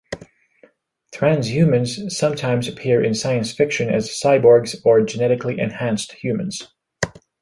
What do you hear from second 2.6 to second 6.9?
appear in science-fiction as cyborgs or genetically-enhanced humans.